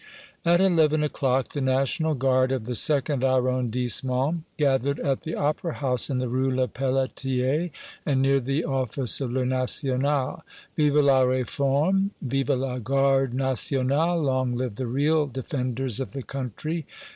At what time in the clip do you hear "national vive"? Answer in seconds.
9.45-10.95